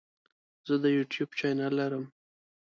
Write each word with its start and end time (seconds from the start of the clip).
زه 0.67 0.75
د 0.83 0.85
یوټیوب 0.97 1.29
چینل 1.39 1.71
لرم. 1.79 2.03